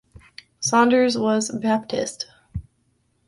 [0.59, 2.25] Saunders was Baptist.